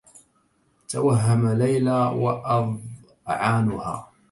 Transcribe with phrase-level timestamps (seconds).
[0.89, 4.07] توهم ليلى وأظعانها